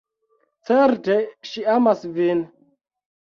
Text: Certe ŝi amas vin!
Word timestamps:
Certe 0.69 1.17
ŝi 1.51 1.65
amas 1.75 2.01
vin! 2.17 2.41